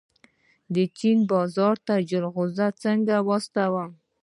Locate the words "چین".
0.97-1.17